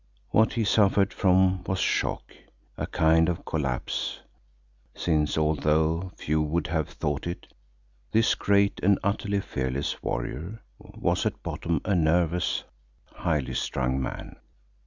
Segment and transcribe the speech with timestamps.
[0.31, 2.33] What he suffered from was shock,
[2.75, 4.21] a kind of collapse,
[4.95, 7.45] since, although few would have thought it,
[8.11, 12.63] this great and utterly fearless warrior was at bottom a nervous,
[13.13, 14.37] highly strung man.